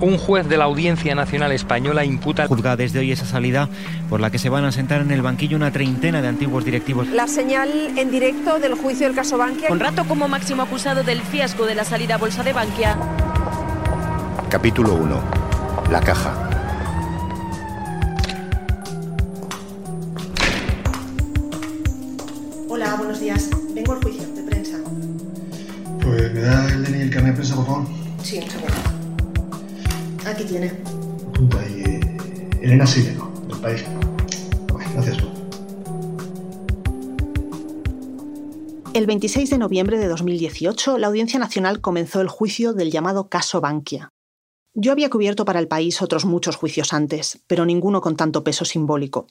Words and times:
Un 0.00 0.16
juez 0.16 0.48
de 0.48 0.56
la 0.56 0.64
Audiencia 0.64 1.14
Nacional 1.14 1.52
Española 1.52 2.06
imputa... 2.06 2.46
Juzga 2.46 2.74
desde 2.74 3.00
hoy 3.00 3.12
esa 3.12 3.26
salida 3.26 3.68
por 4.08 4.20
la 4.20 4.30
que 4.30 4.38
se 4.38 4.48
van 4.48 4.64
a 4.64 4.72
sentar 4.72 5.02
en 5.02 5.10
el 5.10 5.20
banquillo 5.20 5.56
una 5.56 5.70
treintena 5.70 6.22
de 6.22 6.28
antiguos 6.28 6.64
directivos. 6.64 7.06
La 7.08 7.26
señal 7.26 7.70
en 7.96 8.10
directo 8.10 8.58
del 8.58 8.74
juicio 8.74 9.06
del 9.06 9.14
caso 9.14 9.36
Bankia. 9.36 9.68
Con 9.68 9.78
rato 9.78 10.06
como 10.06 10.26
máximo 10.26 10.62
acusado 10.62 11.02
del 11.02 11.20
fiasco 11.20 11.66
de 11.66 11.74
la 11.74 11.84
salida 11.84 12.14
a 12.14 12.18
bolsa 12.18 12.42
de 12.42 12.54
Bankia. 12.54 12.96
Capítulo 14.48 14.94
1. 14.94 15.20
La 15.90 16.00
caja. 16.00 16.34
Hola, 22.68 22.94
buenos 22.96 23.20
días. 23.20 23.50
Vengo 23.74 23.92
al 23.92 24.02
juicio 24.02 24.26
de 24.34 24.42
prensa. 24.44 24.78
Pues 26.02 26.32
me 26.32 26.40
da 26.40 26.66
el 26.68 26.84
DNI 26.84 26.98
y 26.98 27.02
el 27.02 27.10
carnet 27.10 27.32
de 27.32 27.36
prensa, 27.36 27.54
por 27.56 27.66
favor. 27.66 27.86
Sí, 28.22 28.38
un 28.38 28.50
segundo. 28.50 28.69
Tiene. 30.50 30.66
Eh, 30.66 32.00
Elena 32.60 32.84
Sileno, 32.84 33.30
del 33.46 33.60
país. 33.60 33.84
Bueno, 34.72 34.90
gracias. 34.94 35.18
El 38.92 39.06
26 39.06 39.48
de 39.48 39.58
noviembre 39.58 39.96
de 39.98 40.08
2018, 40.08 40.98
la 40.98 41.06
Audiencia 41.06 41.38
Nacional 41.38 41.80
comenzó 41.80 42.20
el 42.20 42.26
juicio 42.26 42.72
del 42.72 42.90
llamado 42.90 43.28
caso 43.28 43.60
Bankia. 43.60 44.08
Yo 44.74 44.90
había 44.90 45.08
cubierto 45.08 45.44
para 45.44 45.60
el 45.60 45.68
país 45.68 46.02
otros 46.02 46.24
muchos 46.24 46.56
juicios 46.56 46.92
antes, 46.92 47.38
pero 47.46 47.64
ninguno 47.64 48.00
con 48.00 48.16
tanto 48.16 48.42
peso 48.42 48.64
simbólico. 48.64 49.28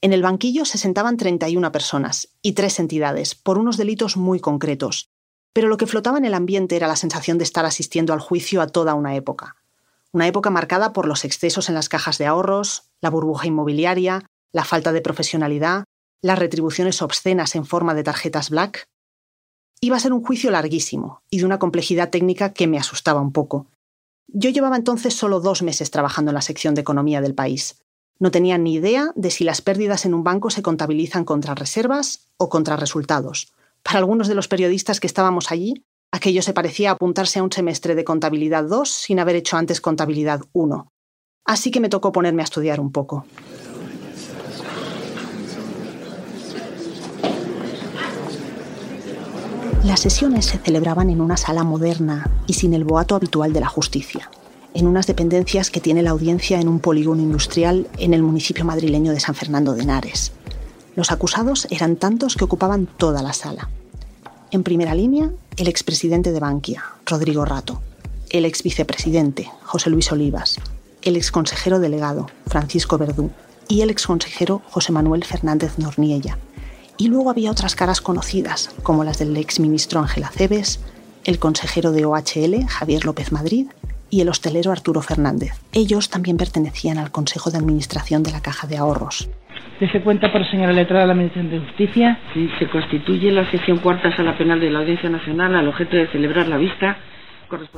En 0.00 0.12
el 0.12 0.22
banquillo 0.22 0.64
se 0.64 0.78
sentaban 0.78 1.16
31 1.16 1.70
personas 1.70 2.34
y 2.42 2.54
tres 2.54 2.80
entidades, 2.80 3.36
por 3.36 3.56
unos 3.56 3.76
delitos 3.76 4.16
muy 4.16 4.40
concretos. 4.40 5.10
Pero 5.52 5.68
lo 5.68 5.76
que 5.76 5.86
flotaba 5.86 6.18
en 6.18 6.24
el 6.24 6.34
ambiente 6.34 6.74
era 6.74 6.88
la 6.88 6.96
sensación 6.96 7.38
de 7.38 7.44
estar 7.44 7.64
asistiendo 7.64 8.12
al 8.12 8.18
juicio 8.18 8.60
a 8.60 8.66
toda 8.66 8.94
una 8.94 9.14
época. 9.14 9.54
Una 10.12 10.26
época 10.26 10.50
marcada 10.50 10.92
por 10.92 11.06
los 11.06 11.24
excesos 11.24 11.68
en 11.68 11.74
las 11.74 11.88
cajas 11.88 12.18
de 12.18 12.26
ahorros, 12.26 12.90
la 13.00 13.10
burbuja 13.10 13.46
inmobiliaria, 13.46 14.26
la 14.52 14.64
falta 14.64 14.92
de 14.92 15.00
profesionalidad, 15.00 15.84
las 16.22 16.38
retribuciones 16.38 17.00
obscenas 17.00 17.54
en 17.54 17.64
forma 17.64 17.94
de 17.94 18.02
tarjetas 18.02 18.50
black. 18.50 18.88
Iba 19.80 19.96
a 19.96 20.00
ser 20.00 20.12
un 20.12 20.24
juicio 20.24 20.50
larguísimo 20.50 21.22
y 21.30 21.38
de 21.38 21.46
una 21.46 21.58
complejidad 21.58 22.10
técnica 22.10 22.52
que 22.52 22.66
me 22.66 22.78
asustaba 22.78 23.20
un 23.20 23.32
poco. 23.32 23.66
Yo 24.26 24.50
llevaba 24.50 24.76
entonces 24.76 25.14
solo 25.14 25.40
dos 25.40 25.62
meses 25.62 25.90
trabajando 25.90 26.30
en 26.30 26.34
la 26.34 26.42
sección 26.42 26.74
de 26.74 26.82
economía 26.82 27.20
del 27.20 27.34
país. 27.34 27.80
No 28.18 28.30
tenía 28.30 28.58
ni 28.58 28.74
idea 28.74 29.12
de 29.14 29.30
si 29.30 29.44
las 29.44 29.62
pérdidas 29.62 30.04
en 30.04 30.14
un 30.14 30.24
banco 30.24 30.50
se 30.50 30.62
contabilizan 30.62 31.24
contra 31.24 31.54
reservas 31.54 32.28
o 32.36 32.48
contra 32.48 32.76
resultados. 32.76 33.52
Para 33.82 34.00
algunos 34.00 34.28
de 34.28 34.34
los 34.34 34.46
periodistas 34.46 35.00
que 35.00 35.06
estábamos 35.06 35.50
allí, 35.50 35.84
aquello 36.12 36.42
se 36.42 36.52
parecía 36.52 36.90
apuntarse 36.90 37.38
a 37.38 37.42
un 37.42 37.52
semestre 37.52 37.94
de 37.94 38.04
contabilidad 38.04 38.64
2 38.64 38.88
sin 38.88 39.20
haber 39.20 39.36
hecho 39.36 39.56
antes 39.56 39.80
contabilidad 39.80 40.40
1. 40.52 40.88
Así 41.46 41.70
que 41.70 41.80
me 41.80 41.88
tocó 41.88 42.12
ponerme 42.12 42.42
a 42.42 42.44
estudiar 42.44 42.80
un 42.80 42.92
poco. 42.92 43.24
Las 49.84 50.00
sesiones 50.00 50.44
se 50.46 50.58
celebraban 50.58 51.10
en 51.10 51.20
una 51.20 51.36
sala 51.36 51.64
moderna 51.64 52.30
y 52.46 52.52
sin 52.52 52.74
el 52.74 52.84
boato 52.84 53.14
habitual 53.14 53.52
de 53.52 53.60
la 53.60 53.66
justicia, 53.66 54.30
en 54.74 54.86
unas 54.86 55.06
dependencias 55.06 55.70
que 55.70 55.80
tiene 55.80 56.02
la 56.02 56.10
audiencia 56.10 56.60
en 56.60 56.68
un 56.68 56.80
polígono 56.80 57.22
industrial 57.22 57.88
en 57.98 58.12
el 58.12 58.22
municipio 58.22 58.64
madrileño 58.64 59.12
de 59.12 59.20
San 59.20 59.34
Fernando 59.34 59.72
de 59.72 59.82
Henares. 59.82 60.32
Los 60.96 61.10
acusados 61.10 61.66
eran 61.70 61.96
tantos 61.96 62.36
que 62.36 62.44
ocupaban 62.44 62.86
toda 62.86 63.22
la 63.22 63.32
sala. 63.32 63.70
En 64.50 64.64
primera 64.64 64.94
línea, 64.94 65.30
el 65.60 65.68
expresidente 65.68 66.32
de 66.32 66.40
Bankia, 66.40 66.82
Rodrigo 67.04 67.44
Rato, 67.44 67.82
el 68.30 68.46
ex 68.46 68.62
vicepresidente, 68.62 69.50
José 69.62 69.90
Luis 69.90 70.10
Olivas, 70.10 70.58
el 71.02 71.16
ex 71.16 71.30
consejero 71.30 71.78
delegado, 71.80 72.30
Francisco 72.46 72.96
Verdú, 72.96 73.30
y 73.68 73.82
el 73.82 73.90
ex 73.90 74.06
consejero 74.06 74.62
José 74.70 74.90
Manuel 74.90 75.22
Fernández 75.22 75.76
Norniella. 75.76 76.38
Y 76.96 77.08
luego 77.08 77.28
había 77.28 77.50
otras 77.50 77.74
caras 77.74 78.00
conocidas, 78.00 78.70
como 78.82 79.04
las 79.04 79.18
del 79.18 79.36
ex 79.36 79.60
ministro 79.60 80.00
Ángel 80.00 80.24
Aceves, 80.24 80.80
el 81.24 81.38
consejero 81.38 81.92
de 81.92 82.06
OHL, 82.06 82.66
Javier 82.66 83.04
López 83.04 83.30
Madrid, 83.30 83.66
y 84.08 84.22
el 84.22 84.30
hostelero 84.30 84.72
Arturo 84.72 85.02
Fernández. 85.02 85.52
Ellos 85.74 86.08
también 86.08 86.38
pertenecían 86.38 86.96
al 86.96 87.10
Consejo 87.10 87.50
de 87.50 87.58
Administración 87.58 88.22
de 88.22 88.32
la 88.32 88.40
Caja 88.40 88.66
de 88.66 88.78
Ahorros. 88.78 89.28
Dese 89.80 90.02
cuenta 90.02 90.30
por 90.30 90.44
señora 90.50 90.72
letrada 90.72 91.02
de 91.02 91.06
la 91.06 91.12
Administración 91.14 91.50
de 91.50 91.66
Justicia. 91.66 92.18
Sí, 92.34 92.50
se 92.58 92.68
constituye 92.68 93.32
la 93.32 93.50
sección 93.50 93.78
cuarta 93.78 94.14
sala 94.14 94.36
penal 94.36 94.60
de 94.60 94.70
la 94.70 94.80
Audiencia 94.80 95.08
Nacional 95.08 95.54
al 95.54 95.68
objeto 95.68 95.96
de 95.96 96.06
celebrar 96.08 96.48
la 96.48 96.58
vista. 96.58 96.98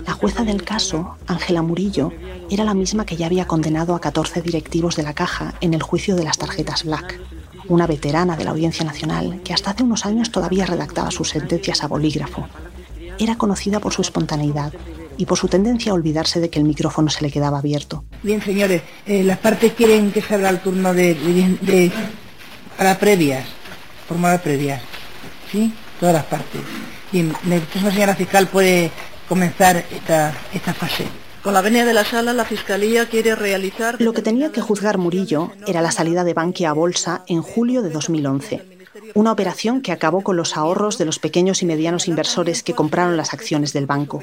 La 0.05 0.13
jueza 0.13 0.45
del 0.45 0.65
caso, 0.65 1.17
Ángela 1.29 1.63
Murillo, 1.63 2.13
era 2.51 2.65
la 2.65 2.75
misma 2.75 3.07
que 3.07 3.17
ya 3.17 3.27
había 3.27 3.47
condenado 3.47 3.95
a 3.95 4.01
14 4.01 4.43
directivos 4.43 4.97
de 4.97 5.05
la 5.05 5.15
caja 5.15 5.55
en 5.61 5.75
el 5.75 5.83
juicio 5.83 6.17
de 6.17 6.25
las 6.25 6.39
tarjetas 6.39 6.85
Black. 6.85 7.21
Una 7.69 7.87
veterana 7.87 8.37
de 8.37 8.45
la 8.45 8.51
Audiencia 8.51 8.85
Nacional 8.85 9.41
que 9.45 9.55
hasta 9.55 9.71
hace 9.71 9.85
unos 9.85 10.05
años 10.05 10.31
todavía 10.31 10.67
redactaba 10.67 11.11
sus 11.11 11.29
sentencias 11.29 11.85
a 11.85 11.89
bolígrafo. 11.89 12.49
Era 13.19 13.37
conocida 13.37 13.79
por 13.79 13.93
su 13.93 14.03
espontaneidad 14.03 14.73
y 15.23 15.25
por 15.25 15.39
su 15.39 15.47
tendencia 15.47 15.93
a 15.93 15.95
olvidarse 15.95 16.41
de 16.41 16.51
que 16.51 16.59
el 16.59 16.65
micrófono 16.65 17.09
se 17.09 17.23
le 17.23 17.31
quedaba 17.31 17.59
abierto. 17.59 18.03
Bien, 18.25 18.43
señores, 18.43 18.83
eh, 19.07 19.23
las 19.23 19.39
partes 19.39 19.73
quieren 19.73 20.11
que 20.11 20.21
se 20.21 20.35
abra 20.35 20.49
el 20.51 20.59
turno 20.59 20.93
de, 20.93 21.15
de, 21.15 21.57
de- 21.61 21.93
para 22.77 22.99
previas, 22.99 23.47
formular 24.09 24.43
previas. 24.43 24.83
¿Sí? 25.53 25.73
Todas 26.01 26.13
las 26.17 26.25
partes. 26.25 26.61
Bien, 27.13 27.33
la 27.85 27.91
señora 27.93 28.17
fiscal 28.17 28.49
puede 28.49 28.91
comenzar 29.29 29.77
esta, 29.93 30.35
esta 30.53 30.75
fase. 30.75 31.05
Con 31.45 31.55
la 31.55 31.61
venia 31.61 31.85
de 31.85 31.95
la 31.95 32.05
sala, 32.05 32.33
la 32.33 32.45
Fiscalía 32.45 33.07
quiere 33.07 33.35
realizar... 33.37 34.01
Lo 34.01 34.13
que 34.13 34.23
tenía 34.23 34.51
que 34.53 34.61
juzgar 34.61 34.99
Murillo 34.99 35.53
era 35.69 35.83
la 35.83 35.91
salida 35.93 36.23
de 36.25 36.35
Bankia 36.35 36.71
a 36.71 36.73
bolsa 36.73 37.23
en 37.29 37.43
julio 37.43 37.83
de 37.83 37.91
2011. 37.91 38.63
Una 39.15 39.33
operación 39.33 39.83
que 39.83 39.93
acabó 39.93 40.23
con 40.23 40.37
los 40.37 40.57
ahorros 40.57 40.99
de 40.99 41.05
los 41.05 41.19
pequeños 41.19 41.63
y 41.63 41.67
medianos 41.67 42.09
inversores 42.09 42.63
que 42.63 42.75
compraron 42.75 43.17
las 43.17 43.35
acciones 43.35 43.73
del 43.73 43.87
banco. 43.87 44.23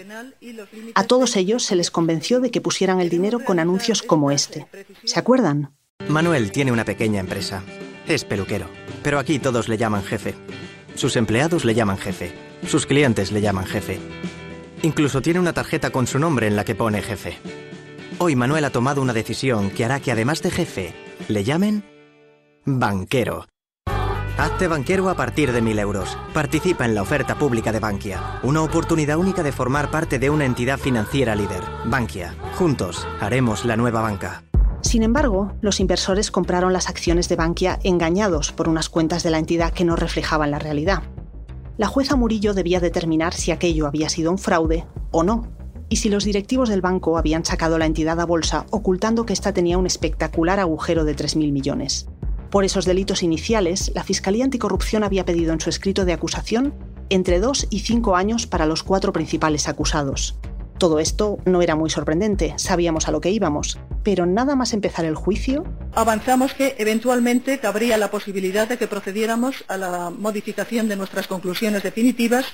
A 0.96 1.04
todos 1.04 1.36
ellos 1.36 1.64
se 1.64 1.76
les 1.76 1.92
convenció 1.92 2.40
de 2.40 2.52
que 2.52 2.62
pusieran 2.62 3.00
el 3.00 3.10
dinero 3.10 3.40
con 3.44 3.60
anuncios 3.60 4.02
como 4.02 4.32
este. 4.32 4.68
¿Se 5.04 5.20
acuerdan? 5.20 5.72
Manuel 6.08 6.52
tiene 6.52 6.72
una 6.72 6.86
pequeña 6.86 7.20
empresa. 7.20 7.62
Es 8.08 8.26
peluquero. 8.26 8.68
Pero 9.04 9.20
aquí 9.20 9.38
todos 9.40 9.68
le 9.70 9.78
llaman 9.78 10.04
jefe. 10.04 10.34
Sus 10.96 11.16
empleados 11.16 11.66
le 11.66 11.76
llaman 11.76 11.98
jefe. 11.98 12.34
Sus 12.68 12.86
clientes 12.86 13.32
le 13.32 13.42
llaman 13.42 13.66
jefe. 13.66 14.00
Incluso 14.82 15.22
tiene 15.22 15.40
una 15.40 15.54
tarjeta 15.54 15.92
con 15.92 16.08
su 16.08 16.20
nombre 16.20 16.48
en 16.48 16.56
la 16.56 16.66
que 16.66 16.76
pone 16.76 17.02
jefe. 17.02 17.38
Hoy 18.18 18.36
Manuel 18.36 18.66
ha 18.66 18.70
tomado 18.70 19.02
una 19.02 19.14
decisión 19.14 19.70
que 19.70 19.86
hará 19.86 20.00
que 20.00 20.12
además 20.12 20.42
de 20.42 20.52
jefe, 20.52 20.94
le 21.28 21.44
llamen 21.44 21.84
banquero. 22.66 23.46
Hazte 24.40 24.70
banquero 24.70 25.10
a 25.10 25.16
partir 25.16 25.52
de 25.52 25.62
1.000 25.62 25.82
euros. 25.82 26.18
Participa 26.34 26.86
en 26.86 26.96
la 26.96 27.02
oferta 27.02 27.38
pública 27.38 27.74
de 27.74 27.82
Bankia. 27.82 28.40
Una 28.42 28.64
oportunidad 28.64 29.18
única 29.18 29.44
de 29.44 29.52
formar 29.52 29.92
parte 29.92 30.18
de 30.18 30.30
una 30.30 30.46
entidad 30.46 30.80
financiera 30.80 31.36
líder. 31.36 31.62
Bankia. 31.84 32.34
Juntos 32.56 33.06
haremos 33.20 33.66
la 33.66 33.76
nueva 33.76 34.00
banca. 34.00 34.46
Sin 34.80 35.04
embargo, 35.04 35.52
los 35.60 35.82
inversores 35.82 36.32
compraron 36.32 36.72
las 36.72 36.88
acciones 36.88 37.28
de 37.28 37.36
Bankia 37.36 37.80
engañados 37.84 38.54
por 38.54 38.70
unas 38.70 38.88
cuentas 38.88 39.24
de 39.24 39.30
la 39.30 39.40
entidad 39.40 39.74
que 39.74 39.84
no 39.84 39.98
reflejaban 39.98 40.52
la 40.52 40.60
realidad. 40.60 41.04
La 41.76 41.88
jueza 41.88 42.16
Murillo 42.16 42.54
debía 42.54 42.80
determinar 42.80 43.34
si 43.34 43.52
aquello 43.52 43.88
había 43.88 44.08
sido 44.08 44.32
un 44.32 44.38
fraude 44.38 44.88
o 45.12 45.24
no, 45.24 45.50
y 45.90 45.98
si 45.98 46.08
los 46.08 46.24
directivos 46.24 46.70
del 46.70 46.80
banco 46.80 47.18
habían 47.18 47.44
sacado 47.44 47.78
la 47.78 47.88
entidad 47.88 48.22
a 48.22 48.26
bolsa 48.26 48.66
ocultando 48.70 49.26
que 49.26 49.34
ésta 49.34 49.52
tenía 49.52 49.78
un 49.78 49.86
espectacular 49.86 50.62
agujero 50.62 51.04
de 51.04 51.14
3.000 51.14 51.52
millones. 51.52 52.09
Por 52.50 52.66
esos 52.66 52.86
delitos 52.86 53.22
iniciales, 53.22 53.92
la 53.94 54.04
Fiscalía 54.04 54.44
Anticorrupción 54.44 55.04
había 55.04 55.26
pedido 55.26 55.54
en 55.54 55.62
su 55.62 55.70
escrito 55.70 56.06
de 56.06 56.14
acusación 56.14 56.74
entre 57.10 57.40
dos 57.40 57.68
y 57.70 57.80
cinco 57.80 58.16
años 58.16 58.48
para 58.48 58.66
los 58.66 58.84
cuatro 58.84 59.14
principales 59.14 59.68
acusados. 59.68 60.36
Todo 60.80 61.00
esto 61.00 61.38
no 61.46 61.62
era 61.62 61.76
muy 61.76 61.90
sorprendente, 61.90 62.54
sabíamos 62.58 63.08
a 63.08 63.12
lo 63.12 63.20
que 63.20 63.30
íbamos, 63.32 63.78
pero 64.02 64.26
nada 64.26 64.56
más 64.56 64.72
empezar 64.74 65.04
el 65.06 65.16
juicio, 65.16 65.66
Avanzamos 65.96 66.54
que 66.54 66.76
eventualmente 66.78 67.58
cabría 67.60 67.98
la 67.98 68.12
posibilidad 68.12 68.68
de 68.68 68.78
que 68.78 68.88
procediéramos 68.88 69.66
a 69.68 69.76
la 69.76 70.12
modificación 70.12 70.88
de 70.88 70.96
nuestras 70.96 71.26
conclusiones 71.28 71.82
definitivas, 71.82 72.46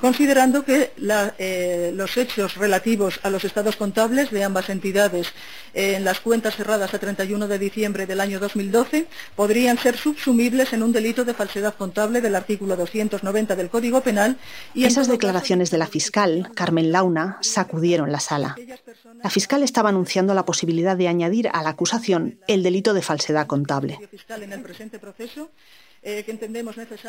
considerando 0.00 0.64
que 0.64 0.92
la- 0.96 1.32
eh, 1.38 1.92
los 1.94 2.16
hechos 2.16 2.56
relativos 2.56 3.20
a 3.22 3.30
los 3.30 3.44
estados 3.44 3.76
contables 3.76 4.30
de 4.32 4.42
ambas 4.42 4.68
entidades 4.70 5.28
eh, 5.72 5.94
en 5.96 6.04
las 6.04 6.18
cuentas 6.20 6.56
cerradas 6.56 6.92
a 6.92 6.98
31 6.98 7.46
de 7.46 7.58
diciembre 7.60 8.06
del 8.06 8.20
año 8.20 8.40
2012 8.40 9.06
podrían 9.36 9.78
ser 9.78 9.96
subsumibles 9.96 10.72
en 10.72 10.82
un 10.82 10.90
delito 10.92 11.24
de 11.24 11.32
falsedad 11.32 11.74
contable 11.76 12.20
del 12.20 12.34
artículo 12.34 12.76
290 12.76 13.54
del 13.54 13.70
Código 13.70 14.00
Penal 14.00 14.36
y 14.74 14.84
esas 14.84 15.06
declaraciones 15.08 15.70
de 15.70 15.78
la 15.78 15.86
fiscal, 15.86 16.50
Carmen 16.56 16.90
Launa, 16.90 17.38
sacudieron 17.70 18.10
la 18.10 18.20
sala. 18.20 18.56
La 19.22 19.30
fiscal 19.30 19.62
estaba 19.62 19.90
anunciando 19.90 20.34
la 20.34 20.44
posibilidad 20.44 20.96
de 20.96 21.08
añadir 21.08 21.48
a 21.52 21.62
la 21.62 21.70
acusación 21.70 22.38
el 22.48 22.62
delito 22.62 22.94
de 22.94 23.02
falsedad 23.02 23.46
contable. 23.46 23.98
eh. 26.02 26.24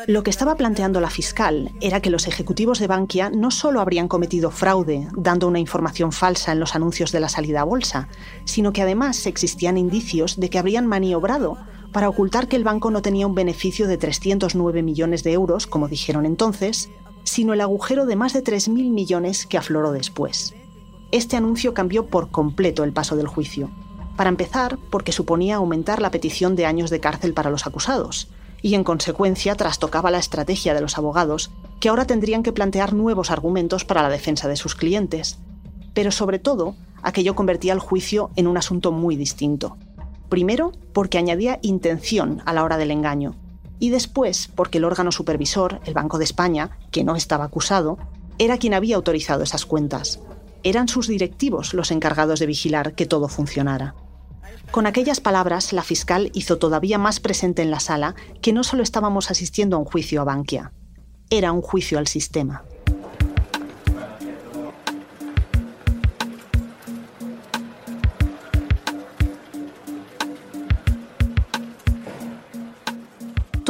Lo 0.06 0.22
que 0.22 0.30
estaba 0.30 0.54
planteando 0.54 1.00
la 1.00 1.08
fiscal 1.10 1.70
era 1.80 2.00
que 2.00 2.10
los 2.10 2.28
ejecutivos 2.28 2.78
de 2.78 2.86
Bankia 2.86 3.30
no 3.30 3.50
solo 3.50 3.80
habrían 3.80 4.06
cometido 4.06 4.50
fraude 4.50 5.08
dando 5.16 5.48
una 5.48 5.58
información 5.58 6.12
falsa 6.12 6.52
en 6.52 6.60
los 6.60 6.74
anuncios 6.74 7.10
de 7.10 7.20
la 7.20 7.30
salida 7.30 7.62
a 7.62 7.64
bolsa, 7.64 8.08
sino 8.44 8.72
que 8.72 8.82
además 8.82 9.26
existían 9.26 9.78
indicios 9.78 10.38
de 10.38 10.50
que 10.50 10.58
habrían 10.58 10.86
maniobrado 10.86 11.56
para 11.90 12.08
ocultar 12.08 12.48
que 12.48 12.56
el 12.56 12.64
banco 12.64 12.90
no 12.90 13.02
tenía 13.02 13.26
un 13.26 13.34
beneficio 13.34 13.88
de 13.88 13.96
309 13.96 14.82
millones 14.82 15.24
de 15.24 15.32
euros, 15.32 15.66
como 15.66 15.88
dijeron 15.88 16.26
entonces, 16.26 16.90
sino 17.24 17.52
el 17.52 17.60
agujero 17.60 18.06
de 18.06 18.16
más 18.16 18.32
de 18.32 18.42
3.000 18.42 18.90
millones 18.90 19.46
que 19.46 19.58
afloró 19.58 19.92
después. 19.92 20.54
Este 21.10 21.36
anuncio 21.36 21.74
cambió 21.74 22.06
por 22.06 22.30
completo 22.30 22.84
el 22.84 22.92
paso 22.92 23.16
del 23.16 23.26
juicio. 23.26 23.70
Para 24.16 24.30
empezar, 24.30 24.78
porque 24.90 25.12
suponía 25.12 25.56
aumentar 25.56 26.00
la 26.00 26.10
petición 26.10 26.56
de 26.56 26.66
años 26.66 26.90
de 26.90 27.00
cárcel 27.00 27.34
para 27.34 27.50
los 27.50 27.66
acusados, 27.66 28.28
y 28.62 28.74
en 28.74 28.84
consecuencia 28.84 29.54
trastocaba 29.56 30.10
la 30.10 30.18
estrategia 30.18 30.74
de 30.74 30.80
los 30.80 30.96
abogados, 30.96 31.50
que 31.80 31.88
ahora 31.88 32.06
tendrían 32.06 32.42
que 32.42 32.52
plantear 32.52 32.94
nuevos 32.94 33.30
argumentos 33.30 33.84
para 33.84 34.02
la 34.02 34.08
defensa 34.08 34.48
de 34.48 34.56
sus 34.56 34.74
clientes. 34.74 35.38
Pero 35.94 36.12
sobre 36.12 36.38
todo, 36.38 36.76
aquello 37.02 37.34
convertía 37.34 37.72
el 37.72 37.80
juicio 37.80 38.30
en 38.36 38.46
un 38.46 38.56
asunto 38.56 38.92
muy 38.92 39.16
distinto. 39.16 39.76
Primero, 40.28 40.72
porque 40.92 41.18
añadía 41.18 41.58
intención 41.62 42.40
a 42.46 42.52
la 42.52 42.64
hora 42.64 42.78
del 42.78 42.90
engaño, 42.90 43.34
y 43.82 43.90
después 43.90 44.48
porque 44.54 44.78
el 44.78 44.84
órgano 44.84 45.10
supervisor, 45.10 45.80
el 45.86 45.94
Banco 45.94 46.16
de 46.18 46.22
España, 46.22 46.78
que 46.92 47.02
no 47.02 47.16
estaba 47.16 47.42
acusado, 47.42 47.98
era 48.38 48.56
quien 48.56 48.74
había 48.74 48.94
autorizado 48.94 49.42
esas 49.42 49.66
cuentas. 49.66 50.20
Eran 50.62 50.86
sus 50.86 51.08
directivos 51.08 51.74
los 51.74 51.90
encargados 51.90 52.38
de 52.38 52.46
vigilar 52.46 52.94
que 52.94 53.06
todo 53.06 53.26
funcionara. 53.26 53.96
Con 54.70 54.86
aquellas 54.86 55.18
palabras, 55.18 55.72
la 55.72 55.82
fiscal 55.82 56.30
hizo 56.32 56.58
todavía 56.58 56.96
más 56.96 57.18
presente 57.18 57.60
en 57.62 57.72
la 57.72 57.80
sala 57.80 58.14
que 58.40 58.52
no 58.52 58.62
solo 58.62 58.84
estábamos 58.84 59.32
asistiendo 59.32 59.74
a 59.74 59.80
un 59.80 59.84
juicio 59.84 60.20
a 60.20 60.24
Bankia, 60.24 60.70
era 61.28 61.50
un 61.50 61.60
juicio 61.60 61.98
al 61.98 62.06
sistema. 62.06 62.62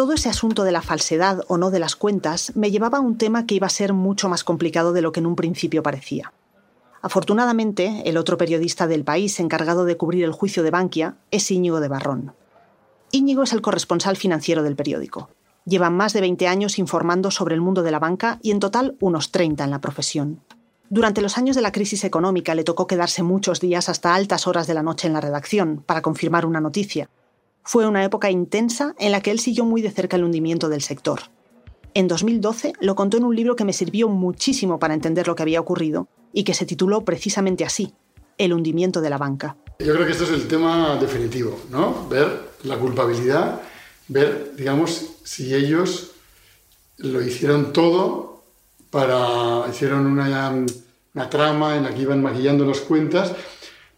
Todo 0.03 0.15
ese 0.15 0.29
asunto 0.29 0.65
de 0.65 0.73
la 0.73 0.83
falsedad 0.83 1.45
o 1.47 1.59
no 1.59 1.71
de 1.71 1.79
las 1.79 1.95
cuentas 1.95 2.51
me 2.57 2.73
llevaba 2.73 2.99
a 2.99 3.01
un 3.01 3.19
tema 3.19 3.47
que 3.47 3.55
iba 3.55 3.69
a 3.69 3.71
ser 3.71 3.93
mucho 3.93 4.29
más 4.29 4.43
complicado 4.43 4.93
de 4.93 5.01
lo 5.01 5.13
que 5.13 5.21
en 5.21 5.27
un 5.27 5.37
principio 5.37 5.85
parecía. 5.85 6.33
Afortunadamente, 7.03 8.03
el 8.05 8.17
otro 8.17 8.37
periodista 8.37 8.89
del 8.89 9.05
país 9.05 9.39
encargado 9.39 9.85
de 9.85 9.97
cubrir 9.97 10.25
el 10.25 10.33
juicio 10.33 10.65
de 10.65 10.73
Bankia 10.73 11.19
es 11.31 11.49
Íñigo 11.53 11.79
de 11.79 11.87
Barrón. 11.87 12.35
Íñigo 13.13 13.45
es 13.45 13.53
el 13.53 13.63
corresponsal 13.63 14.17
financiero 14.17 14.65
del 14.65 14.75
periódico. 14.75 15.31
Lleva 15.67 15.89
más 15.89 16.15
de 16.15 16.23
20 16.23 16.49
años 16.49 16.81
informando 16.81 17.31
sobre 17.31 17.55
el 17.55 17.61
mundo 17.61 17.85
de 17.85 17.93
la 17.93 18.01
banca 18.01 18.41
y 18.43 18.51
en 18.51 18.59
total 18.59 18.97
unos 18.99 19.31
30 19.31 19.63
en 19.63 19.71
la 19.71 19.81
profesión. 19.81 20.41
Durante 20.91 21.23
los 21.23 21.39
años 21.39 21.55
de 21.55 21.63
la 21.63 21.71
crisis 21.71 22.03
económica 22.03 22.57
le 22.57 22.65
tocó 22.65 22.89
quedarse 22.89 23.23
muchos 23.23 23.61
días 23.61 23.89
hasta 23.89 24.17
altas 24.17 24.49
horas 24.49 24.67
de 24.67 24.75
la 24.75 24.83
noche 24.83 25.07
en 25.07 25.13
la 25.13 25.21
redacción 25.21 25.85
para 25.87 26.03
confirmar 26.03 26.45
una 26.45 26.61
noticia. 26.61 27.09
Fue 27.65 27.87
una 27.87 28.05
época 28.05 28.31
intensa 28.31 28.95
en 28.99 29.13
la 29.13 29.21
que 29.21 29.31
él 29.31 29.39
siguió 29.39 29.65
muy 29.65 29.83
de 29.83 29.91
cerca 29.91 30.17
el 30.17 30.25
hundimiento 30.25 30.69
del 30.69 30.83
sector. 30.83 31.21
En 31.95 32.09
2012 32.09 32.73
lo 32.81 32.95
contó 32.97 33.19
en 33.19 33.25
un 33.25 33.37
libro 33.37 33.55
que 33.55 33.65
me 33.65 33.73
sirvió 33.73 34.09
muchísimo 34.09 34.79
para 34.79 34.95
entender 34.95 35.29
lo 35.29 35.37
que 35.37 35.43
había 35.43 35.61
ocurrido 35.61 36.09
y 36.33 36.45
que 36.45 36.55
se 36.55 36.67
tituló 36.67 37.05
precisamente 37.05 37.65
así, 37.65 37.95
El 38.39 38.53
hundimiento 38.53 39.01
de 39.01 39.11
la 39.11 39.19
banca. 39.19 39.57
Yo 39.79 39.93
creo 39.93 40.07
que 40.07 40.13
esto 40.13 40.25
es 40.25 40.31
el 40.31 40.49
tema 40.49 40.97
definitivo, 40.97 41.61
¿no? 41.71 42.09
Ver 42.09 42.53
la 42.65 42.79
culpabilidad, 42.79 43.61
ver, 44.09 44.55
digamos, 44.57 45.13
si 45.23 45.55
ellos 45.55 46.13
lo 46.97 47.23
hicieron 47.23 47.73
todo 47.73 48.43
para, 48.91 49.69
hicieron 49.71 50.07
una 50.07 51.31
trama 51.31 51.77
en 51.77 51.85
la 51.85 51.95
que 51.95 52.03
iban 52.03 52.23
maquillando 52.23 52.65
las 52.65 52.81
cuentas 52.81 53.33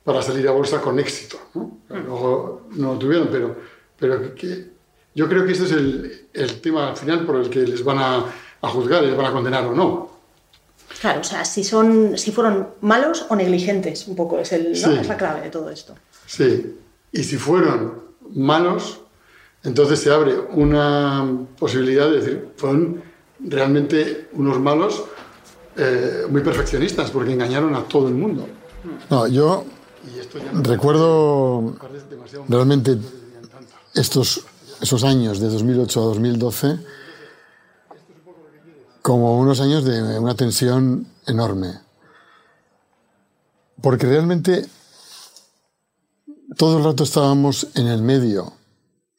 para 0.05 0.23
salir 0.23 0.47
a 0.47 0.53
bolsa 0.53 0.81
con 0.81 0.99
éxito. 0.99 1.39
¿no? 1.55 1.79
Luego 1.89 2.62
no 2.73 2.93
lo 2.93 2.99
tuvieron, 2.99 3.29
pero, 3.33 3.56
pero 3.99 4.35
que, 4.35 4.71
yo 5.15 5.29
creo 5.29 5.47
que 5.47 5.53
este 5.53 5.65
es 5.65 5.73
el, 5.73 6.27
el, 6.33 6.61
tema 6.61 6.91
al 6.91 6.97
final 6.97 7.25
por 7.25 7.37
el 7.37 7.49
que 7.49 7.61
les 7.61 7.83
van 7.83 7.99
a, 7.99 8.25
a 8.61 8.69
juzgar, 8.69 9.03
les 9.03 9.17
van 9.17 9.27
a 9.27 9.33
condenar 9.33 9.65
o 9.65 9.75
no. 9.75 10.15
Claro, 11.01 11.21
o 11.21 11.25
sea, 11.25 11.45
si, 11.45 11.65
son, 11.65 12.17
si 12.19 12.33
fueron 12.33 12.69
malos 12.81 13.27
o 13.29 13.37
negligentes, 13.37 14.06
un 14.06 14.17
poco, 14.17 14.39
es, 14.39 14.53
el, 14.53 14.71
¿no? 14.71 14.77
Sí. 14.77 14.97
es 15.01 15.09
la 15.09 15.17
clave 15.17 15.43
de 15.43 15.51
todo 15.51 15.71
esto. 15.71 15.95
Sí, 16.27 16.77
y 17.12 17.23
si 17.25 17.37
fueron 17.37 18.03
malos, 18.35 19.01
entonces 19.62 20.01
se 20.01 20.11
abre 20.11 20.35
una 20.35 21.27
posibilidad 21.59 22.09
de 22.11 22.21
decir, 22.21 22.49
fueron 22.56 23.03
realmente 23.41 24.29
unos 24.33 24.61
malos 24.61 25.05
eh, 25.77 26.27
muy 26.29 26.43
perfeccionistas, 26.43 27.11
porque 27.11 27.33
engañaron 27.33 27.75
a 27.75 27.83
todo 27.85 28.09
el 28.09 28.15
mundo. 28.15 28.47
No, 29.11 29.27
yo 29.27 29.65
recuerdo 30.62 31.77
realmente 32.49 32.99
estos 33.95 34.45
esos 34.81 35.05
años 35.05 35.41
de 35.41 35.49
2008 35.49 36.01
a 36.01 36.05
2012 36.05 36.79
como 39.03 39.39
unos 39.39 39.61
años 39.61 39.85
de 39.85 40.19
una 40.19 40.35
tensión 40.35 41.06
enorme. 41.27 41.81
Porque 43.83 44.06
realmente 44.06 44.67
todo 46.56 46.79
el 46.79 46.85
rato 46.85 47.05
estábamos 47.05 47.67
en 47.75 47.87
el 47.87 48.03
medio 48.03 48.55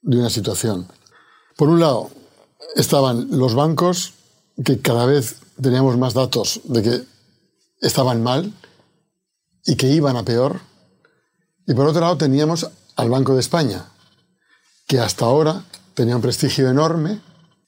de 0.02 0.18
una 0.18 0.30
situación. 0.30 0.88
Por 1.56 1.70
un 1.70 1.80
lado, 1.80 2.10
estaban 2.76 3.28
los 3.32 3.54
bancos, 3.54 4.14
que 4.64 4.82
cada 4.82 5.06
vez 5.06 5.38
teníamos 5.62 5.98
más 5.98 6.14
datos 6.14 6.62
de 6.64 6.82
que 6.82 7.04
estaban 7.82 8.24
mal 8.24 8.54
y 9.66 9.76
que 9.76 9.88
iban 9.88 10.16
a 10.16 10.24
peor. 10.24 10.62
Y 11.68 11.74
por 11.74 11.88
otro 11.88 12.02
lado, 12.02 12.18
teníamos 12.18 12.70
al 12.96 13.10
Banco 13.10 13.34
de 13.34 13.40
España, 13.40 13.86
que 14.88 15.00
hasta 15.00 15.26
ahora 15.26 15.64
tenía 15.94 16.16
un 16.16 16.22
prestigio 16.22 16.70
enorme 16.70 17.22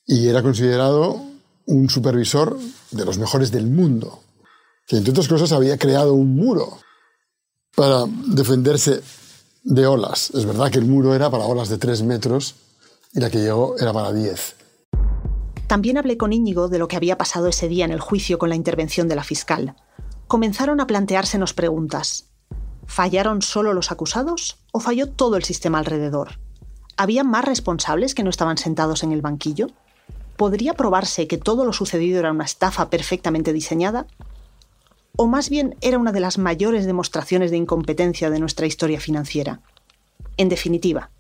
y 0.06 0.28
era 0.28 0.42
considerado 0.42 1.22
un 1.66 1.90
supervisor 1.90 2.58
de 2.92 3.06
los 3.06 3.18
mejores 3.18 3.52
del 3.52 3.68
mundo, 3.68 4.24
que 4.86 4.98
entre 4.98 5.12
otras 5.12 5.28
cosas 5.28 5.52
había 5.52 5.78
creado 5.78 6.14
un 6.14 6.36
muro 6.36 6.80
para 7.76 8.06
defenderse 8.28 9.02
de 9.64 9.86
olas. 9.86 10.32
Es 10.32 10.46
verdad 10.46 10.72
que 10.72 10.80
el 10.80 10.86
muro 10.86 11.14
era 11.14 11.30
para 11.30 11.46
olas 11.46 11.70
de 11.70 11.78
3 11.78 12.04
metros 12.04 12.56
y 13.14 13.20
la 13.20 13.30
que 13.30 13.40
llegó 13.40 13.78
era 13.78 13.92
para 13.92 14.14
10. 14.14 14.56
También 15.68 15.98
hablé 15.98 16.18
con 16.18 16.32
Íñigo 16.32 16.70
de 16.70 16.80
lo 16.80 16.88
que 16.88 16.96
había 16.96 17.18
pasado 17.18 17.48
ese 17.48 17.68
día 17.68 17.84
en 17.84 17.92
el 17.92 18.00
juicio 18.00 18.38
con 18.38 18.50
la 18.50 18.56
intervención 18.56 19.10
de 19.10 19.16
la 19.16 19.24
fiscal. 19.26 19.76
Comenzaron 20.28 20.80
a 20.80 20.88
planteársenos 20.88 21.54
preguntas. 21.54 22.26
¿Fallaron 22.88 23.42
solo 23.42 23.74
los 23.74 23.92
acusados 23.92 24.58
o 24.72 24.80
falló 24.80 25.08
todo 25.10 25.36
el 25.36 25.44
sistema 25.44 25.78
alrededor? 25.78 26.40
¿Había 26.96 27.24
más 27.24 27.46
responsables 27.46 28.16
que 28.16 28.24
no 28.24 28.32
estaban 28.32 28.58
sentados 28.58 29.04
en 29.04 29.12
el 29.12 29.22
banquillo? 29.22 29.68
¿Podría 30.36 30.74
probarse 30.74 31.28
que 31.28 31.38
todo 31.38 31.64
lo 31.66 31.74
sucedido 31.74 32.20
era 32.20 32.32
una 32.32 32.46
estafa 32.46 32.90
perfectamente 32.90 33.54
diseñada? 33.54 34.08
¿O 35.16 35.28
más 35.28 35.50
bien 35.50 35.76
era 35.82 36.00
una 36.00 36.12
de 36.12 36.22
las 36.22 36.38
mayores 36.38 36.86
demostraciones 36.86 37.52
de 37.52 37.58
incompetencia 37.58 38.30
de 38.30 38.40
nuestra 38.40 38.66
historia 38.66 39.00
financiera? 39.00 39.62
En 40.38 40.50
definitiva, 40.50 41.12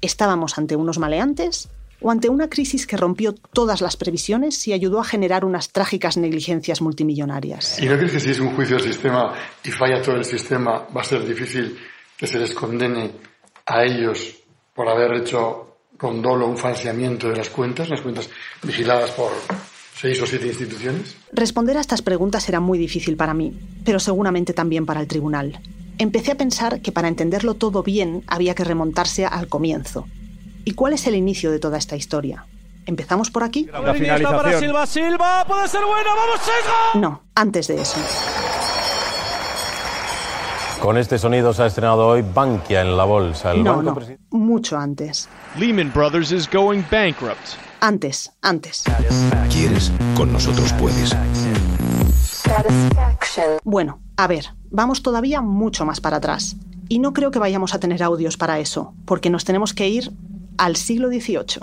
¿estábamos 0.00 0.58
ante 0.58 0.76
unos 0.76 0.98
maleantes 0.98 1.70
o 2.00 2.10
ante 2.10 2.28
una 2.28 2.48
crisis 2.48 2.86
que 2.86 2.96
rompió 2.96 3.34
todas 3.34 3.80
las 3.80 3.96
previsiones 3.96 4.66
y 4.68 4.72
ayudó 4.72 5.00
a 5.00 5.04
generar 5.04 5.44
unas 5.44 5.70
trágicas 5.70 6.16
negligencias 6.16 6.80
multimillonarias? 6.80 7.80
¿Y 7.80 7.86
no 7.86 7.96
crees 7.96 8.12
que 8.12 8.20
si 8.20 8.30
es 8.30 8.40
un 8.40 8.54
juicio 8.54 8.76
al 8.76 8.82
sistema 8.82 9.34
y 9.64 9.70
falla 9.70 10.02
todo 10.02 10.16
el 10.16 10.24
sistema, 10.24 10.86
va 10.94 11.00
a 11.00 11.04
ser 11.04 11.26
difícil 11.26 11.76
que 12.16 12.26
se 12.26 12.38
les 12.38 12.54
condene 12.54 13.12
a 13.66 13.84
ellos 13.84 14.36
por 14.74 14.88
haber 14.88 15.20
hecho 15.20 15.78
con 15.96 16.20
dolo 16.20 16.46
un 16.46 16.56
falseamiento 16.56 17.28
de 17.28 17.36
las 17.36 17.48
cuentas, 17.48 17.88
las 17.88 18.00
cuentas 18.00 18.28
vigiladas 18.62 19.10
por 19.12 19.30
seis 19.96 20.20
o 20.20 20.26
siete 20.26 20.46
instituciones? 20.46 21.16
Responder 21.32 21.76
a 21.78 21.80
estas 21.80 22.02
preguntas 22.02 22.48
era 22.48 22.60
muy 22.60 22.78
difícil 22.78 23.16
para 23.16 23.34
mí, 23.34 23.58
pero 23.84 23.98
seguramente 23.98 24.52
también 24.52 24.84
para 24.84 25.00
el 25.00 25.08
tribunal. 25.08 25.58
Empecé 25.98 26.32
a 26.32 26.36
pensar 26.36 26.82
que 26.82 26.92
para 26.92 27.08
entenderlo 27.08 27.54
todo 27.54 27.82
bien 27.82 28.22
había 28.26 28.54
que 28.54 28.64
remontarse 28.64 29.24
al 29.24 29.48
comienzo. 29.48 30.06
¿Y 30.68 30.72
cuál 30.72 30.94
es 30.94 31.06
el 31.06 31.14
inicio 31.14 31.52
de 31.52 31.60
toda 31.60 31.78
esta 31.78 31.94
historia? 31.94 32.44
¿Empezamos 32.86 33.30
por 33.30 33.44
aquí? 33.44 33.70
La 33.72 33.94
finalización. 33.94 34.42
Para 34.42 34.58
Silva, 34.58 34.86
Silva, 34.86 35.44
puede 35.46 35.68
ser 35.68 35.84
buena, 35.84 36.10
vamos, 36.10 36.40
Sesgo. 36.40 37.00
No, 37.00 37.22
antes 37.36 37.68
de 37.68 37.80
eso. 37.80 37.96
Con 40.80 40.98
este 40.98 41.18
sonido 41.18 41.54
se 41.54 41.62
ha 41.62 41.66
estrenado 41.66 42.08
hoy 42.08 42.22
Bankia 42.22 42.80
en 42.80 42.96
la 42.96 43.04
bolsa. 43.04 43.52
El 43.52 43.62
no, 43.62 43.76
banco 43.76 44.00
no, 44.00 44.16
mucho 44.36 44.76
antes. 44.76 45.28
Lehman 45.56 45.92
Brothers 45.94 46.32
is 46.32 46.50
going 46.50 46.82
bankrupt. 46.90 47.46
Antes, 47.78 48.32
antes. 48.42 48.82
¿Quieres? 49.48 49.92
Con 50.16 50.32
nosotros 50.32 50.72
puedes. 50.72 51.14
Bueno, 53.62 54.00
a 54.16 54.26
ver, 54.26 54.46
vamos 54.68 55.00
todavía 55.04 55.40
mucho 55.42 55.84
más 55.84 56.00
para 56.00 56.16
atrás. 56.16 56.56
Y 56.88 56.98
no 56.98 57.12
creo 57.12 57.30
que 57.30 57.38
vayamos 57.38 57.72
a 57.72 57.78
tener 57.78 58.02
audios 58.02 58.36
para 58.36 58.58
eso, 58.58 58.94
porque 59.04 59.30
nos 59.30 59.44
tenemos 59.44 59.72
que 59.72 59.88
ir 59.88 60.12
al 60.58 60.76
siglo 60.76 61.08
XVIII. 61.08 61.60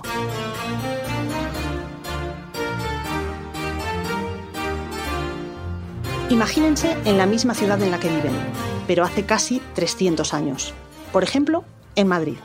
Imagínense 6.29 6.97
en 7.05 7.17
la 7.17 7.25
misma 7.25 7.53
ciudad 7.53 7.81
en 7.81 7.91
la 7.91 7.99
que 7.99 8.09
viven, 8.09 8.33
pero 8.87 9.03
hace 9.03 9.23
casi 9.23 9.61
300 9.75 10.33
años. 10.33 10.73
Por 11.11 11.23
ejemplo, 11.23 11.63
en 11.95 12.07
Madrid. 12.07 12.37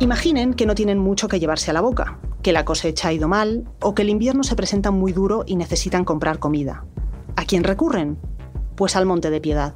Imaginen 0.00 0.54
que 0.54 0.66
no 0.66 0.74
tienen 0.74 0.98
mucho 0.98 1.28
que 1.28 1.38
llevarse 1.38 1.70
a 1.70 1.74
la 1.74 1.80
boca, 1.80 2.18
que 2.44 2.52
la 2.52 2.66
cosecha 2.66 3.08
ha 3.08 3.12
ido 3.12 3.26
mal 3.26 3.64
o 3.80 3.94
que 3.94 4.02
el 4.02 4.10
invierno 4.10 4.44
se 4.44 4.54
presenta 4.54 4.90
muy 4.90 5.12
duro 5.12 5.44
y 5.46 5.56
necesitan 5.56 6.04
comprar 6.04 6.38
comida. 6.38 6.84
¿A 7.36 7.46
quién 7.46 7.64
recurren? 7.64 8.18
Pues 8.76 8.94
al 8.96 9.06
Monte 9.06 9.30
de 9.30 9.40
Piedad. 9.40 9.74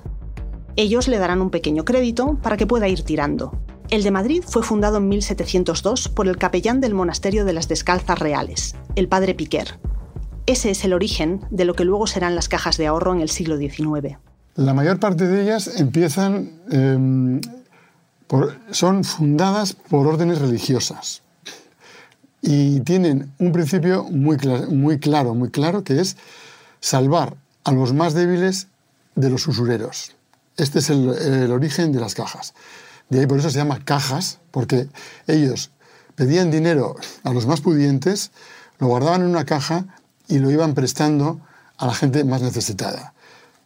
Ellos 0.76 1.08
le 1.08 1.18
darán 1.18 1.40
un 1.40 1.50
pequeño 1.50 1.86
crédito 1.86 2.38
para 2.42 2.58
que 2.58 2.66
pueda 2.66 2.86
ir 2.86 3.02
tirando. 3.02 3.58
El 3.88 4.02
de 4.02 4.10
Madrid 4.10 4.44
fue 4.46 4.62
fundado 4.62 4.98
en 4.98 5.08
1702 5.08 6.10
por 6.10 6.28
el 6.28 6.36
capellán 6.36 6.82
del 6.82 6.94
monasterio 6.94 7.46
de 7.46 7.54
las 7.54 7.68
Descalzas 7.68 8.18
Reales, 8.18 8.76
el 8.96 9.08
padre 9.08 9.34
Piquer. 9.34 9.80
Ese 10.44 10.70
es 10.70 10.84
el 10.84 10.92
origen 10.92 11.40
de 11.50 11.64
lo 11.64 11.72
que 11.72 11.86
luego 11.86 12.06
serán 12.06 12.34
las 12.34 12.50
cajas 12.50 12.76
de 12.76 12.86
ahorro 12.86 13.14
en 13.14 13.22
el 13.22 13.30
siglo 13.30 13.56
XIX. 13.56 14.18
La 14.56 14.74
mayor 14.74 15.00
parte 15.00 15.26
de 15.26 15.42
ellas 15.42 15.80
empiezan 15.80 16.60
em, 16.70 17.40
son 18.72 19.04
fundadas 19.04 19.72
por 19.72 20.06
órdenes 20.06 20.38
religiosas 20.38 21.22
y 22.40 22.80
tienen 22.80 23.32
un 23.38 23.52
principio 23.52 24.04
muy, 24.04 24.36
muy 24.68 24.98
claro, 24.98 25.34
muy 25.34 25.50
claro, 25.50 25.84
que 25.84 26.00
es 26.00 26.16
salvar 26.80 27.36
a 27.64 27.72
los 27.72 27.92
más 27.92 28.14
débiles 28.14 28.68
de 29.14 29.30
los 29.30 29.46
usureros. 29.46 30.14
Este 30.56 30.78
es 30.78 30.90
el, 30.90 31.50
origen 31.50 31.92
de 31.92 32.00
las 32.00 32.14
cajas. 32.14 32.54
De 33.08 33.20
ahí 33.20 33.26
por 33.26 33.38
eso 33.38 33.50
se 33.50 33.58
llama 33.58 33.84
cajas, 33.84 34.38
porque 34.50 34.88
ellos 35.26 35.70
pedían 36.14 36.50
dinero 36.50 36.96
a 37.24 37.32
los 37.32 37.46
más 37.46 37.60
pudientes, 37.60 38.30
lo 38.78 38.88
guardaban 38.88 39.22
en 39.22 39.28
una 39.28 39.44
caja 39.44 39.84
y 40.28 40.38
lo 40.38 40.50
iban 40.50 40.74
prestando 40.74 41.40
a 41.76 41.86
la 41.86 41.94
gente 41.94 42.24
más 42.24 42.42
necesitada. 42.42 43.14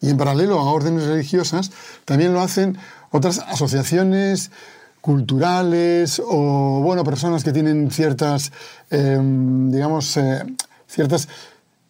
Y 0.00 0.10
en 0.10 0.16
paralelo 0.16 0.58
a 0.58 0.72
órdenes 0.72 1.04
religiosas, 1.04 1.70
también 2.04 2.32
lo 2.32 2.40
hacen 2.40 2.76
otras 3.10 3.38
asociaciones 3.38 4.50
culturales 5.02 6.22
o, 6.24 6.80
bueno, 6.80 7.04
personas 7.04 7.44
que 7.44 7.52
tienen 7.52 7.90
ciertas, 7.90 8.52
em, 8.88 9.70
digamos, 9.70 10.16
eh, 10.16 10.42
ciertas 10.86 11.28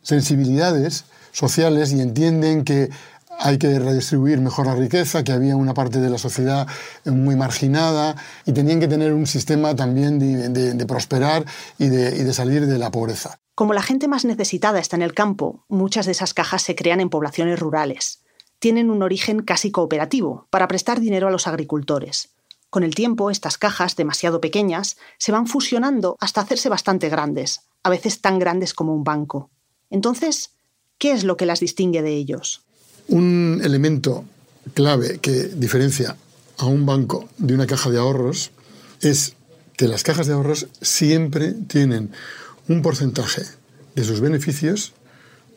sensibilidades 0.02 1.04
sociales 1.30 1.92
y 1.92 2.00
entienden 2.00 2.64
que 2.64 2.90
hay 3.38 3.58
que 3.58 3.78
redistribuir 3.78 4.40
mejor 4.40 4.66
la 4.66 4.74
riqueza, 4.74 5.22
que 5.22 5.32
había 5.32 5.56
una 5.56 5.74
parte 5.74 6.00
de 6.00 6.10
la 6.10 6.18
sociedad 6.18 6.66
muy 7.04 7.36
marginada 7.36 8.16
y 8.46 8.52
tenían 8.52 8.80
que 8.80 8.88
tener 8.88 9.12
un 9.12 9.26
sistema 9.26 9.76
también 9.76 10.18
de, 10.18 10.86
prosperar 10.86 11.44
y 11.78 11.88
de 11.88 12.32
salir 12.32 12.66
de 12.66 12.78
la 12.78 12.90
pobreza. 12.90 13.38
Como 13.54 13.74
la 13.74 13.82
gente 13.82 14.08
más 14.08 14.24
necesitada 14.24 14.78
está 14.78 14.96
en 14.96 15.02
el 15.02 15.14
campo, 15.14 15.64
muchas 15.68 16.06
de 16.06 16.12
esas 16.12 16.34
cajas 16.34 16.62
se 16.62 16.74
crean 16.74 17.00
en 17.00 17.10
poblaciones 17.10 17.58
rurales 17.58 18.22
tienen 18.62 18.90
un 18.90 19.02
origen 19.02 19.42
casi 19.42 19.72
cooperativo, 19.72 20.46
para 20.48 20.68
prestar 20.68 21.00
dinero 21.00 21.26
a 21.26 21.32
los 21.32 21.48
agricultores. 21.48 22.28
Con 22.72 22.84
el 22.84 22.94
tiempo, 22.94 23.30
estas 23.30 23.58
cajas, 23.58 23.96
demasiado 23.96 24.40
pequeñas, 24.40 24.96
se 25.18 25.30
van 25.30 25.46
fusionando 25.46 26.16
hasta 26.20 26.40
hacerse 26.40 26.70
bastante 26.70 27.10
grandes, 27.10 27.60
a 27.82 27.90
veces 27.90 28.22
tan 28.22 28.38
grandes 28.38 28.72
como 28.72 28.94
un 28.94 29.04
banco. 29.04 29.50
Entonces, 29.90 30.52
¿qué 30.96 31.12
es 31.12 31.22
lo 31.24 31.36
que 31.36 31.44
las 31.44 31.60
distingue 31.60 32.00
de 32.00 32.14
ellos? 32.16 32.62
Un 33.08 33.60
elemento 33.62 34.24
clave 34.72 35.18
que 35.18 35.48
diferencia 35.48 36.16
a 36.56 36.64
un 36.64 36.86
banco 36.86 37.28
de 37.36 37.52
una 37.52 37.66
caja 37.66 37.90
de 37.90 37.98
ahorros 37.98 38.52
es 39.02 39.34
que 39.76 39.86
las 39.86 40.02
cajas 40.02 40.26
de 40.26 40.32
ahorros 40.32 40.68
siempre 40.80 41.52
tienen 41.52 42.10
un 42.68 42.80
porcentaje 42.80 43.42
de 43.94 44.02
sus 44.02 44.20
beneficios, 44.20 44.94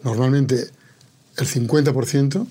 normalmente 0.03 0.67
el 1.37 1.47
50%, 1.47 2.45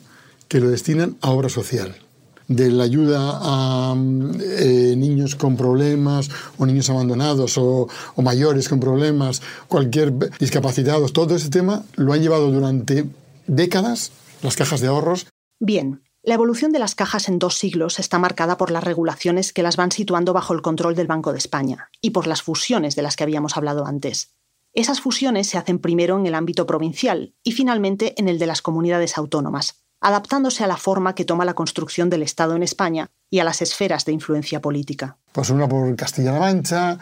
que 0.49 0.61
lo 0.61 0.71
destinan 0.71 1.19
a 1.21 1.33
obra 1.33 1.51
social 1.51 2.04
de 2.49 2.71
la 2.71 2.85
ayuda 2.85 3.39
a 3.43 3.95
eh, 3.95 4.95
niños 4.97 5.35
con 5.35 5.57
problemas 5.57 6.31
o 6.59 6.67
niños 6.67 6.91
abandonados 6.91 7.57
o, 7.59 7.89
o, 8.15 8.23
mayores 8.23 8.69
con 8.69 8.81
problemas, 8.81 9.43
cualquier 9.69 10.13
discapacitados, 10.39 11.13
todo 11.13 11.37
ese 11.37 11.51
tema 11.51 11.85
lo 11.97 12.13
han 12.13 12.23
llevado 12.23 12.51
durante 12.51 13.07
décadas 13.47 14.13
las 14.43 14.57
cajas 14.57 14.81
de 14.81 14.89
ahorros. 14.89 15.27
Bien, 15.59 16.03
la 16.23 16.35
evolución 16.35 16.73
de 16.73 16.79
las 16.79 16.95
cajas 16.95 17.29
en 17.29 17.39
dos 17.39 17.57
siglos 17.57 17.99
está 17.99 18.19
marcada 18.19 18.57
por 18.57 18.71
las 18.71 18.83
regulaciones 18.83 19.53
que 19.53 19.63
las 19.63 19.77
van 19.77 19.93
situando 19.93 20.33
bajo 20.33 20.55
el 20.55 20.63
control 20.63 20.95
del 20.95 21.07
Banco 21.07 21.33
de 21.33 21.39
España 21.39 21.91
y 22.01 22.11
por 22.11 22.27
las 22.27 22.43
fusiones 22.43 22.97
de 22.97 23.03
las 23.03 23.17
que 23.17 23.25
habíamos 23.25 23.59
hablado 23.59 23.87
antes. 23.87 24.35
Esas 24.73 25.01
fusiones 25.01 25.49
se 25.49 25.59
hacen 25.59 25.79
primero 25.79 26.19
en 26.19 26.27
el 26.27 26.35
ámbito 26.35 26.67
provincial 26.67 27.35
y 27.45 27.53
finalmente 27.53 28.15
en 28.19 28.29
el 28.29 28.39
de 28.39 28.47
las 28.47 28.63
comunidades 28.63 29.19
autónomas, 29.19 29.85
adaptándose 30.05 30.63
a 30.63 30.67
la 30.67 30.77
forma 30.77 31.15
que 31.15 31.25
toma 31.25 31.47
la 31.47 31.55
construcción 31.55 32.11
del 32.11 32.23
Estado 32.23 32.55
en 32.55 32.63
España 32.63 33.09
y 33.31 33.39
a 33.39 33.45
las 33.45 33.63
esferas 33.63 34.05
de 34.05 34.13
influencia 34.13 34.61
política. 34.61 35.17
Pues 35.33 35.49
una 35.49 35.67
por 35.67 35.97
Castilla-La 35.97 36.39
Mancha, 36.39 36.99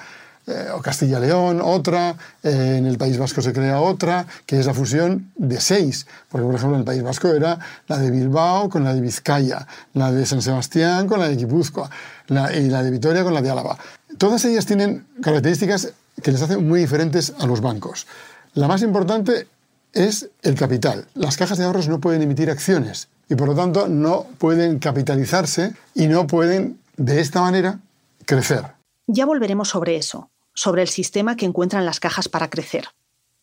eh, 0.47 0.69
o 0.73 0.81
Castilla-León, 0.81 1.61
otra, 1.65 2.15
eh, 2.45 2.77
en 2.79 2.87
el 2.87 2.99
País 2.99 3.19
Vasco 3.19 3.43
se 3.43 3.53
crea 3.53 3.81
otra, 3.81 4.25
que 4.47 4.61
es 4.61 4.67
la 4.67 4.73
fusión 4.73 5.33
de 5.35 5.61
seis, 5.61 6.07
porque 6.29 6.47
por 6.47 6.55
ejemplo 6.55 6.77
en 6.77 6.81
el 6.81 6.85
País 6.85 7.03
Vasco 7.03 7.27
era 7.27 7.59
la 7.89 7.99
de 7.99 8.13
Bilbao 8.13 8.69
con 8.69 8.85
la 8.85 8.95
de 8.95 9.01
Vizcaya, 9.01 9.67
la 9.95 10.13
de 10.13 10.25
San 10.25 10.41
Sebastián 10.41 11.09
con 11.09 11.19
la 11.19 11.29
de 11.29 11.35
Guipúzcoa 11.35 11.91
y 12.29 12.69
la 12.69 12.83
de 12.85 12.91
Vitoria 12.93 13.25
con 13.25 13.35
la 13.35 13.43
de 13.43 13.51
Álava. 13.51 13.77
Todas 14.17 14.45
ellas 14.45 14.65
tienen 14.65 15.09
características 15.21 15.93
que 16.23 16.31
les 16.31 16.41
hacen 16.41 16.69
muy 16.69 16.79
diferentes 16.79 17.35
a 17.41 17.47
los 17.47 17.61
bancos. 17.61 18.07
La 18.55 18.69
más 18.69 18.83
importante 18.83 19.49
es 19.93 20.31
el 20.43 20.55
capital. 20.55 21.07
Las 21.15 21.37
cajas 21.37 21.59
de 21.59 21.65
ahorros 21.65 21.89
no 21.89 22.01
pueden 22.01 22.23
emitir 22.23 22.51
acciones 22.51 23.09
y 23.29 23.35
por 23.35 23.49
lo 23.49 23.55
tanto 23.55 23.89
no 23.89 24.27
pueden 24.39 24.79
capitalizarse 24.79 25.75
y 25.95 26.07
no 26.07 26.27
pueden 26.27 26.79
de 26.97 27.21
esta 27.21 27.41
manera 27.41 27.81
crecer. 28.27 28.65
Ya 29.07 29.27
volveremos 29.27 29.69
sobre 29.69 29.97
eso, 29.97 30.31
sobre 30.55 30.83
el 30.83 30.89
sistema 30.89 31.37
que 31.37 31.47
encuentran 31.47 31.85
las 31.85 32.01
cajas 32.01 32.29
para 32.29 32.51
crecer. 32.51 32.89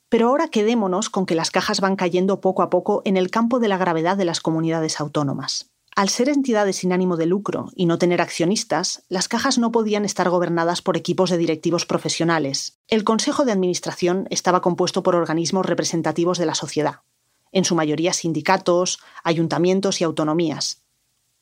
Pero 0.10 0.30
ahora 0.30 0.48
quedémonos 0.48 1.10
con 1.10 1.26
que 1.26 1.36
las 1.36 1.52
cajas 1.52 1.82
van 1.82 1.96
cayendo 1.96 2.42
poco 2.42 2.64
a 2.64 2.70
poco 2.70 3.02
en 3.06 3.18
el 3.18 3.30
campo 3.30 3.60
de 3.60 3.68
la 3.68 3.78
gravedad 3.78 4.18
de 4.18 4.26
las 4.26 4.40
comunidades 4.40 5.00
autónomas. 5.00 5.70
Al 5.96 6.10
ser 6.10 6.30
entidades 6.30 6.78
sin 6.78 6.94
ánimo 6.94 7.18
de 7.18 7.26
lucro 7.26 7.72
y 7.76 7.86
no 7.86 7.98
tener 7.98 8.22
accionistas, 8.22 9.04
las 9.10 9.28
cajas 9.28 9.58
no 9.58 9.72
podían 9.72 10.06
estar 10.06 10.30
gobernadas 10.30 10.82
por 10.82 10.96
equipos 10.96 11.30
de 11.30 11.38
directivos 11.38 11.86
profesionales. 11.86 12.78
El 12.88 13.04
Consejo 13.04 13.44
de 13.44 13.52
Administración 13.52 14.28
estaba 14.30 14.62
compuesto 14.62 15.04
por 15.04 15.16
organismos 15.16 15.66
representativos 15.66 16.38
de 16.38 16.46
la 16.46 16.56
sociedad, 16.56 17.02
en 17.52 17.66
su 17.66 17.76
mayoría 17.76 18.14
sindicatos, 18.14 19.00
ayuntamientos 19.24 20.00
y 20.00 20.04
autonomías. 20.04 20.84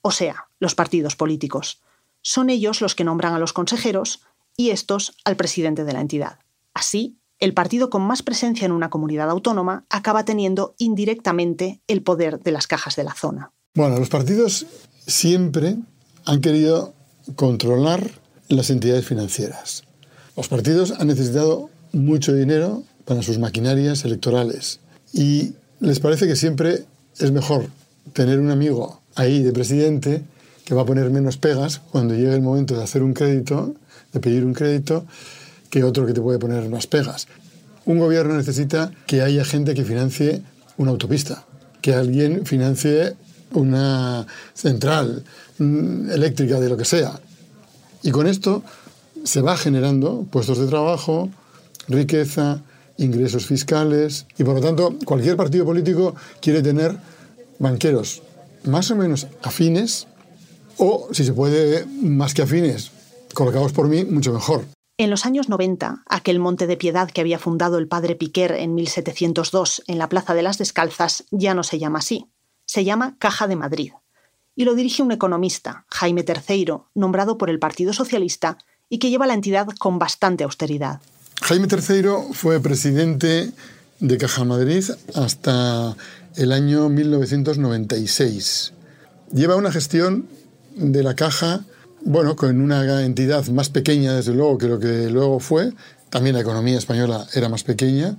O 0.02 0.12
sea, 0.12 0.48
los 0.60 0.74
partidos 0.74 1.16
políticos. 1.16 1.82
Son 2.22 2.50
ellos 2.50 2.82
los 2.82 2.96
que 2.96 3.04
nombran 3.04 3.34
a 3.34 3.40
los 3.40 3.54
consejeros 3.54 4.24
y 4.56 4.72
estos 4.72 5.16
al 5.24 5.36
presidente 5.36 5.84
de 5.84 5.94
la 5.94 6.02
entidad. 6.02 6.40
Así, 6.74 7.20
el 7.40 7.54
partido 7.54 7.90
con 7.90 8.02
más 8.02 8.24
presencia 8.24 8.66
en 8.66 8.72
una 8.72 8.90
comunidad 8.90 9.30
autónoma 9.30 9.86
acaba 9.90 10.26
teniendo 10.26 10.74
indirectamente 10.78 11.82
el 11.88 12.02
poder 12.02 12.40
de 12.40 12.52
las 12.52 12.66
cajas 12.66 12.96
de 12.96 13.04
la 13.04 13.14
zona. 13.14 13.52
Bueno, 13.78 14.00
los 14.00 14.10
partidos 14.10 14.66
siempre 15.06 15.76
han 16.26 16.42
querido 16.42 16.96
controlar 17.36 18.10
las 18.50 18.72
entidades 18.72 19.06
financieras. 19.06 19.84
Los 20.36 20.48
partidos 20.48 20.96
han 20.98 21.06
necesitado 21.06 21.70
mucho 21.92 22.34
dinero 22.34 22.82
para 23.06 23.22
sus 23.22 23.38
maquinarias 23.38 24.04
electorales 24.04 24.80
y 25.14 25.54
les 25.80 26.00
parece 26.00 26.26
que 26.26 26.36
siempre 26.36 26.86
es 27.20 27.30
mejor 27.30 27.68
tener 28.14 28.40
un 28.40 28.50
amigo 28.50 29.00
ahí 29.14 29.44
de 29.44 29.54
presidente 29.54 30.24
que 30.66 30.74
va 30.74 30.82
a 30.82 30.86
poner 30.88 31.12
menos 31.12 31.38
pegas 31.38 31.78
cuando 31.92 32.16
llegue 32.16 32.34
el 32.34 32.42
momento 32.42 32.76
de 32.76 32.84
hacer 32.84 33.04
un 33.04 33.14
crédito, 33.14 33.76
de 34.12 34.20
pedir 34.20 34.44
un 34.44 34.56
crédito, 34.56 35.06
que 35.70 35.84
otro 35.84 36.08
que 36.08 36.14
te 36.14 36.22
puede 36.22 36.40
poner 36.40 36.68
más 36.68 36.88
pegas. 36.88 37.28
Un 37.86 38.00
gobierno 38.00 38.38
necesita 38.38 38.92
que 39.06 39.22
haya 39.22 39.46
gente 39.46 39.76
que 39.76 39.86
financie 39.86 40.42
una 40.78 40.90
autopista, 40.90 41.46
que 41.80 41.94
alguien 41.94 42.44
financie 42.48 43.16
una 43.54 44.26
central 44.54 45.24
mm, 45.58 46.10
eléctrica 46.12 46.60
de 46.60 46.70
lo 46.70 46.78
que 46.78 46.86
sea. 46.86 47.20
Y 48.04 48.12
con 48.12 48.28
esto 48.28 48.64
se 49.24 49.42
va 49.42 49.58
generando 49.58 50.26
puestos 50.30 50.58
de 50.60 50.68
trabajo, 50.68 51.30
riqueza, 51.88 52.62
ingresos 52.98 53.46
fiscales 53.46 54.26
y 54.38 54.44
por 54.44 54.56
lo 54.56 54.62
tanto 54.62 54.96
cualquier 55.06 55.38
partido 55.38 55.66
político 55.66 56.16
quiere 56.42 56.62
tener 56.62 56.98
banqueros 57.60 58.22
más 58.64 58.90
o 58.92 58.96
menos 58.96 59.28
afines 59.44 60.08
o, 60.78 61.08
si 61.12 61.24
se 61.24 61.34
puede, 61.34 61.86
más 61.86 62.34
que 62.34 62.44
afines, 62.44 62.92
colocados 63.34 63.74
por 63.74 63.88
mí, 63.88 64.06
mucho 64.06 64.32
mejor. 64.32 64.66
En 65.00 65.10
los 65.10 65.26
años 65.26 65.50
90, 65.50 66.04
aquel 66.08 66.40
monte 66.40 66.68
de 66.68 66.78
piedad 66.78 67.10
que 67.10 67.22
había 67.22 67.40
fundado 67.40 67.78
el 67.78 67.88
padre 67.88 68.16
Piquer 68.16 68.52
en 68.54 68.76
1702 68.76 69.84
en 69.88 69.98
la 69.98 70.10
Plaza 70.10 70.34
de 70.34 70.44
las 70.44 70.58
Descalzas 70.58 71.26
ya 71.32 71.54
no 71.54 71.64
se 71.64 71.80
llama 71.80 72.00
así 72.00 72.28
se 72.68 72.84
llama 72.84 73.16
Caja 73.18 73.48
de 73.48 73.56
Madrid 73.56 73.92
y 74.56 74.66
lo 74.66 74.76
dirige 74.76 75.04
un 75.04 75.12
economista, 75.12 75.86
Jaime 75.90 76.24
Terceiro, 76.24 76.90
nombrado 76.96 77.38
por 77.38 77.50
el 77.50 77.60
Partido 77.60 77.94
Socialista 77.94 78.58
y 78.90 78.98
que 78.98 79.10
lleva 79.10 79.28
la 79.28 79.36
entidad 79.36 79.68
con 79.80 80.00
bastante 80.00 80.44
austeridad. 80.44 81.00
Jaime 81.44 81.68
Terceiro 81.68 82.24
fue 82.34 82.60
presidente 82.60 83.52
de 84.00 84.18
Caja 84.18 84.44
Madrid 84.44 84.84
hasta 85.14 85.96
el 86.36 86.52
año 86.52 86.90
1996. 86.90 88.74
Lleva 89.32 89.56
una 89.56 89.72
gestión 89.72 90.28
de 90.76 91.04
la 91.04 91.16
caja, 91.16 91.62
bueno, 92.02 92.36
con 92.36 92.60
una 92.60 93.04
entidad 93.04 93.48
más 93.50 93.70
pequeña, 93.70 94.16
desde 94.16 94.34
luego, 94.34 94.58
que 94.58 94.68
lo 94.68 94.80
que 94.80 95.10
luego 95.10 95.40
fue. 95.40 95.74
También 96.10 96.36
la 96.36 96.42
economía 96.42 96.78
española 96.78 97.28
era 97.34 97.50
más 97.50 97.64
pequeña 97.64 98.18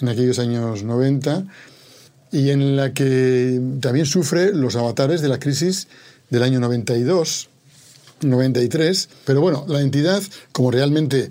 en 0.00 0.08
aquellos 0.08 0.38
años 0.38 0.82
90 0.82 1.44
y 2.34 2.50
en 2.50 2.74
la 2.74 2.92
que 2.92 3.60
también 3.80 4.06
sufre 4.06 4.52
los 4.52 4.74
avatares 4.74 5.22
de 5.22 5.28
la 5.28 5.38
crisis 5.38 5.86
del 6.30 6.42
año 6.42 6.58
92, 6.58 7.48
93. 8.22 9.08
Pero 9.24 9.40
bueno, 9.40 9.64
la 9.68 9.80
entidad, 9.80 10.20
como 10.50 10.72
realmente 10.72 11.30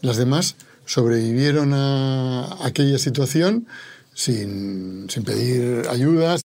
las 0.00 0.16
demás, 0.16 0.56
sobrevivieron 0.86 1.72
a 1.72 2.66
aquella 2.66 2.98
situación 2.98 3.68
sin, 4.12 5.06
sin 5.08 5.22
pedir 5.22 5.86
ayudas. 5.88 6.40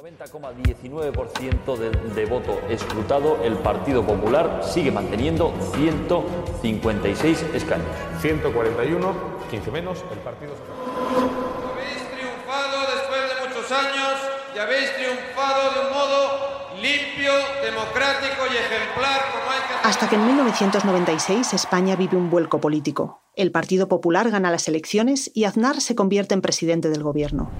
90,19% 0.00 1.76
de, 1.76 1.90
de 1.90 2.24
voto 2.24 2.58
escrutado, 2.70 3.38
el 3.44 3.58
Partido 3.58 4.02
Popular 4.02 4.62
sigue 4.64 4.90
manteniendo 4.90 5.52
156 5.74 7.42
escaños. 7.54 7.86
141, 8.20 9.14
15 9.50 9.70
menos, 9.70 10.02
el 10.10 10.18
Partido 10.20 10.54
Habéis 11.70 12.08
triunfado 12.16 12.80
después 12.94 13.20
de 13.28 13.46
muchos 13.46 13.72
años 13.72 14.14
y 14.54 14.58
habéis 14.58 14.90
triunfado 14.96 15.74
de 15.74 15.80
un 15.86 15.92
modo 15.92 16.80
limpio, 16.80 17.32
democrático 17.62 18.46
y 18.50 18.56
ejemplar 18.56 19.20
como 19.32 19.50
hay 19.50 19.60
que... 19.68 19.86
Hasta 19.86 20.08
que 20.08 20.14
en 20.14 20.26
1996 20.26 21.52
España 21.52 21.94
vive 21.96 22.16
un 22.16 22.30
vuelco 22.30 22.58
político. 22.58 23.20
El 23.36 23.52
Partido 23.52 23.86
Popular 23.86 24.30
gana 24.30 24.50
las 24.50 24.66
elecciones 24.66 25.30
y 25.34 25.44
Aznar 25.44 25.82
se 25.82 25.94
convierte 25.94 26.32
en 26.32 26.40
presidente 26.40 26.88
del 26.88 27.02
gobierno. 27.02 27.50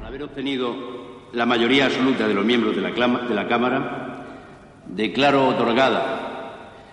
Al 0.00 0.06
haber 0.06 0.24
obtenido 0.24 1.07
la 1.32 1.46
mayoría 1.46 1.86
absoluta 1.86 2.26
de 2.26 2.34
los 2.34 2.44
miembros 2.44 2.74
de 2.74 2.82
la, 2.82 2.90
de 2.90 3.34
la 3.34 3.48
Cámara, 3.48 4.24
declaro 4.86 5.48
otorgada 5.48 6.24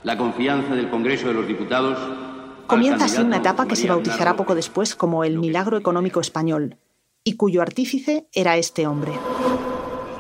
la 0.04 0.18
confianza 0.18 0.76
del 0.76 0.90
Congreso 0.90 1.28
de 1.28 1.34
los 1.34 1.48
Diputados. 1.48 1.98
Comienza 2.68 3.06
así 3.06 3.22
una 3.22 3.38
etapa 3.38 3.68
que 3.68 3.76
se 3.76 3.88
bautizará 3.88 4.36
poco 4.36 4.56
después 4.56 4.96
como 4.96 5.24
el 5.24 5.38
milagro 5.38 5.78
económico 5.78 6.20
español, 6.20 6.78
y 7.24 7.36
cuyo 7.38 7.62
artífice 7.62 8.28
era 8.34 8.58
este 8.58 8.88
hombre. 8.88 9.14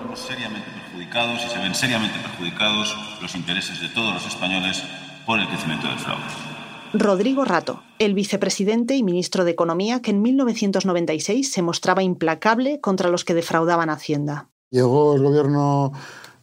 Somos 0.02 0.20
seriamente 0.20 0.68
perjudicados 0.72 1.46
y 1.46 1.50
se 1.50 1.60
ven 1.60 1.76
seriamente 1.76 2.20
perjudicados 2.20 2.96
los 3.22 3.36
intereses 3.36 3.80
de 3.82 3.90
todos 3.90 4.14
los 4.14 4.26
españoles 4.26 4.84
por 5.26 5.40
el 5.40 5.48
crecimiento 5.48 5.88
del 5.88 6.00
fraude. 6.00 6.55
Rodrigo 7.00 7.44
Rato, 7.44 7.82
el 8.00 8.14
vicepresidente 8.14 8.96
y 8.96 9.04
ministro 9.04 9.44
de 9.44 9.52
Economía 9.52 10.02
que 10.02 10.12
en 10.12 10.22
1996 10.22 11.52
se 11.52 11.62
mostraba 11.62 12.04
implacable 12.04 12.80
contra 12.80 13.10
los 13.10 13.26
que 13.26 13.34
defraudaban 13.34 13.90
Hacienda. 13.90 14.50
Llegó 14.72 15.16
el 15.16 15.24
gobierno 15.24 15.92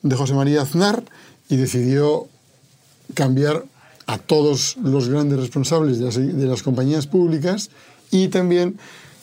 de 0.02 0.16
José 0.16 0.34
María 0.34 0.62
Aznar 0.62 1.04
y 1.48 1.56
decidió 1.56 2.26
cambiar 3.14 3.64
a 4.06 4.18
todos 4.18 4.76
los 4.82 5.08
grandes 5.08 5.38
responsables 5.38 5.98
de 5.98 6.04
las, 6.04 6.16
de 6.16 6.46
las 6.46 6.62
compañías 6.62 7.06
públicas 7.06 7.70
y 8.10 8.28
también 8.28 8.78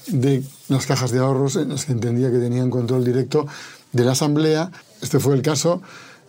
de 0.07 0.43
las 0.67 0.85
cajas 0.85 1.11
de 1.11 1.19
ahorros 1.19 1.55
en 1.55 1.69
las 1.69 1.85
que 1.85 1.91
entendía 1.91 2.31
que 2.31 2.39
tenían 2.39 2.69
control 2.69 3.05
directo 3.05 3.45
de 3.91 4.03
la 4.03 4.13
Asamblea. 4.13 4.71
Este 5.01 5.19
fue 5.19 5.35
el 5.35 5.41
caso 5.41 5.81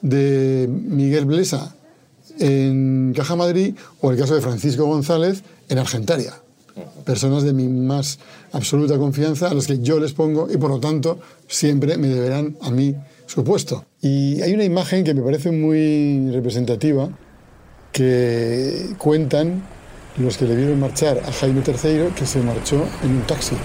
de 0.03 0.69
Miguel 0.71 1.25
Blesa 1.25 1.75
en 2.41 3.13
Caja 3.15 3.37
Madrid 3.37 3.75
o 4.01 4.11
el 4.11 4.19
caso 4.19 4.35
de 4.35 4.41
Francisco 4.41 4.85
González 4.85 5.43
en 5.69 5.79
Argentaria. 5.79 6.35
Personas 7.05 7.43
de 7.43 7.53
mi 7.53 7.69
más 7.69 8.19
absoluta 8.53 8.97
confianza 8.97 9.51
a 9.51 9.55
las 9.55 9.67
que 9.67 9.81
yo 9.81 10.01
les 10.01 10.13
pongo 10.13 10.49
y 10.51 10.57
por 10.57 10.71
lo 10.71 10.81
tanto 10.81 11.21
siempre 11.47 11.97
me 11.99 12.09
deberán 12.09 12.57
a 12.63 12.71
mí 12.71 12.97
su 13.27 13.45
puesto. 13.45 13.85
Y 14.01 14.41
hay 14.43 14.55
una 14.55 14.65
imagen 14.65 15.05
que 15.05 15.15
me 15.15 15.23
parece 15.23 15.51
muy 15.51 16.31
representativa 16.33 17.11
que 17.93 18.95
cuentan 18.99 19.63
los 20.17 20.37
que 20.37 20.47
le 20.47 20.57
vieron 20.57 20.81
marchar 20.81 21.19
a 21.19 21.33
Jaime 21.33 21.63
III 21.67 22.13
que 22.17 22.27
se 22.27 22.41
marchó 22.41 22.85
en 23.03 23.11
un 23.11 23.23
taxi. 23.23 23.57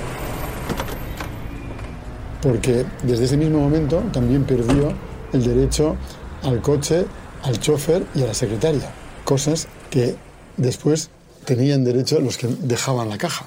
Porque 2.41 2.85
desde 3.03 3.25
ese 3.25 3.37
mismo 3.37 3.59
momento 3.59 4.03
también 4.11 4.43
perdió 4.43 4.93
el 5.33 5.43
derecho 5.43 5.95
al 6.43 6.61
coche, 6.61 7.05
al 7.45 7.59
chofer 7.59 8.03
y 8.15 8.23
a 8.23 8.27
la 8.27 8.33
secretaria. 8.33 8.89
Cosas 9.23 9.67
que 9.89 10.15
después 10.57 11.09
tenían 11.45 11.83
derecho 11.83 12.19
los 12.19 12.37
que 12.37 12.47
dejaban 12.47 13.09
la 13.09 13.17
caja. 13.17 13.45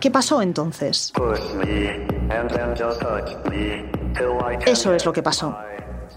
¿Qué 0.00 0.10
pasó 0.10 0.40
entonces? 0.42 1.12
Eso 4.66 4.94
es 4.94 5.04
lo 5.04 5.12
que 5.12 5.22
pasó. 5.22 5.56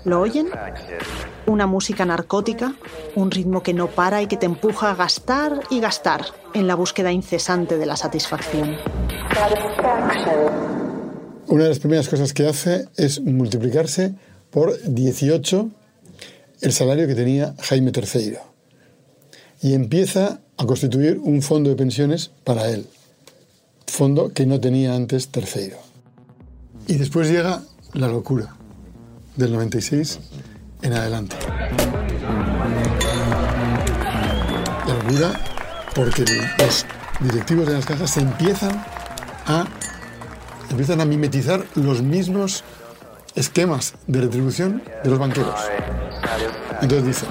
¿Lo 0.06 0.22
oyen? 0.22 0.50
Una 1.46 1.68
música 1.68 2.06
narcótica, 2.06 2.74
un 3.16 3.30
ritmo 3.30 3.62
que 3.62 3.74
no 3.74 3.88
para 3.88 4.22
y 4.22 4.28
que 4.28 4.38
te 4.38 4.46
empuja 4.46 4.92
a 4.92 4.96
gastar 4.96 5.62
y 5.70 5.80
gastar 5.80 6.26
en 6.54 6.68
la 6.68 6.76
búsqueda 6.76 7.12
incesante 7.12 7.78
de 7.78 7.86
la 7.86 7.98
satisfacción. 7.98 8.78
Una 11.48 11.64
de 11.64 11.70
las 11.70 11.80
primeras 11.80 12.08
cosas 12.08 12.34
que 12.34 12.48
hace 12.48 12.88
es 12.96 13.20
multiplicarse 13.20 14.16
por 14.50 14.80
18 14.84 15.70
el 16.62 16.72
salario 16.72 17.08
que 17.08 17.16
tenía 17.16 17.56
Jaime 17.60 17.92
III. 17.94 18.38
Y 19.62 19.74
empieza 19.74 20.40
a 20.58 20.66
constituir 20.66 21.20
un 21.20 21.42
fondo 21.42 21.70
de 21.70 21.76
pensiones 21.76 22.32
para 22.44 22.70
él. 22.70 22.88
Fondo 23.88 24.32
que 24.32 24.46
no 24.46 24.60
tenía 24.60 24.96
antes 24.96 25.30
III. 25.34 25.74
Y 26.88 26.96
después 26.96 27.30
llega 27.30 27.64
la 27.94 28.08
locura 28.08 28.56
del 29.36 29.52
96 29.52 30.20
en 30.82 30.94
adelante. 30.94 31.36
La 34.88 34.94
locura 34.94 35.40
porque 35.96 36.26
los 36.58 36.86
directivos 37.20 37.68
de 37.68 37.74
las 37.74 37.86
cajas 37.86 38.12
se 38.12 38.22
empiezan 38.22 38.84
a, 39.46 39.68
empiezan 40.70 41.02
a 41.02 41.06
mimetizar 41.06 41.66
los 41.76 42.02
mismos 42.02 42.64
esquemas 43.36 43.96
de 44.08 44.22
retribución 44.22 44.84
de 45.04 45.10
los 45.10 45.20
banqueros. 45.20 45.60
Entonces 46.82 47.06
dicen, 47.06 47.30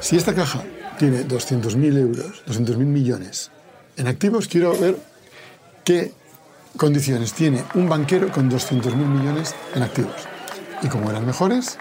si 0.00 0.16
esta 0.16 0.34
caja 0.34 0.62
tiene 0.98 1.26
200.000 1.26 1.98
euros, 1.98 2.44
200.000 2.46 2.76
millones 2.76 3.50
en 3.96 4.06
activos, 4.06 4.48
quiero 4.48 4.78
ver 4.78 4.96
qué 5.84 6.12
condiciones 6.76 7.32
tiene 7.32 7.64
un 7.74 7.88
banquero 7.88 8.30
con 8.30 8.50
200.000 8.50 8.94
millones 8.94 9.54
en 9.74 9.82
activos. 9.82 10.14
Y 10.82 10.88
como 10.88 11.10
eran 11.10 11.26
mejores, 11.26 11.78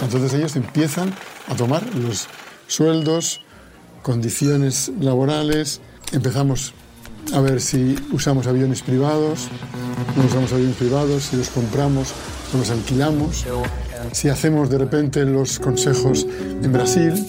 entonces 0.00 0.34
ellos 0.34 0.56
empiezan 0.56 1.14
a 1.48 1.54
tomar 1.54 1.82
los 1.94 2.28
sueldos, 2.66 3.40
condiciones 4.02 4.90
laborales, 5.00 5.80
empezamos 6.12 6.74
a 7.32 7.40
ver 7.40 7.60
si 7.60 7.96
usamos 8.10 8.46
aviones 8.46 8.82
privados, 8.82 9.48
no 10.16 10.24
usamos 10.24 10.52
aviones 10.52 10.76
privados, 10.76 11.24
si 11.24 11.36
los 11.36 11.48
compramos 11.48 12.12
los 12.58 12.70
alquilamos, 12.70 13.44
si 14.12 14.28
hacemos 14.28 14.68
de 14.68 14.78
repente 14.78 15.24
los 15.24 15.58
consejos 15.58 16.26
en 16.62 16.72
Brasil, 16.72 17.26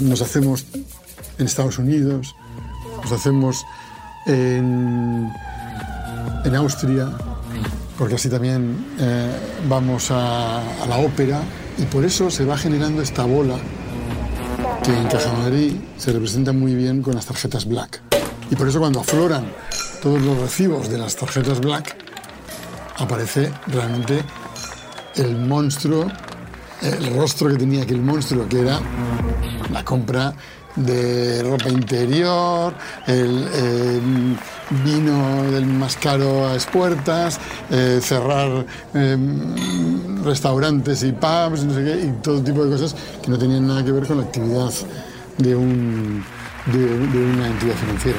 nos 0.00 0.20
hacemos 0.22 0.66
en 1.38 1.46
Estados 1.46 1.78
Unidos, 1.78 2.34
nos 3.02 3.12
hacemos 3.12 3.64
en, 4.26 5.32
en 6.44 6.54
Austria, 6.54 7.10
porque 7.98 8.16
así 8.16 8.28
también 8.28 8.94
eh, 8.98 9.30
vamos 9.68 10.10
a, 10.10 10.60
a, 10.82 10.86
la 10.86 10.98
ópera 10.98 11.40
y 11.78 11.84
por 11.84 12.04
eso 12.04 12.30
se 12.30 12.44
va 12.44 12.56
generando 12.56 13.02
esta 13.02 13.24
bola 13.24 13.56
que 14.82 14.92
en 14.96 15.06
Caja 15.08 15.32
Madrid 15.34 15.74
se 15.96 16.12
representa 16.12 16.52
muy 16.52 16.74
bien 16.74 17.02
con 17.02 17.14
las 17.14 17.26
tarjetas 17.26 17.66
Black. 17.66 18.00
Y 18.50 18.56
por 18.56 18.68
eso 18.68 18.80
cuando 18.80 19.00
afloran 19.00 19.46
todos 20.02 20.20
los 20.20 20.38
recibos 20.38 20.88
de 20.90 20.98
las 20.98 21.16
tarjetas 21.16 21.60
Black, 21.60 21.96
aparece 22.98 23.52
realmente 23.68 24.22
el 25.16 25.36
monstruo, 25.36 26.06
el 26.82 27.14
rostro 27.14 27.48
que 27.48 27.56
tenía 27.56 27.82
aquel 27.82 28.00
monstruo, 28.00 28.48
que 28.48 28.60
era 28.60 28.80
la 29.72 29.84
compra 29.84 30.34
de 30.76 31.42
ropa 31.42 31.68
interior, 31.68 32.74
el, 33.06 33.46
eh, 33.52 34.00
vino 34.84 35.42
del 35.50 35.66
más 35.66 35.96
caro 35.96 36.48
a 36.48 36.54
expuertas, 36.54 37.38
eh, 37.70 38.00
cerrar 38.02 38.64
eh, 38.94 39.16
restaurantes 40.24 41.02
y 41.02 41.12
pubs, 41.12 41.64
y 41.64 42.12
todo 42.22 42.42
tipo 42.42 42.64
de 42.64 42.70
cosas 42.70 42.96
que 43.22 43.30
no 43.30 43.38
tenían 43.38 43.66
nada 43.66 43.84
que 43.84 43.92
ver 43.92 44.06
con 44.06 44.18
la 44.18 44.24
actividad 44.24 44.72
de, 45.38 45.54
un, 45.54 46.24
de 46.66 47.18
una 47.18 47.46
entidad 47.48 47.74
financiera. 47.74 48.18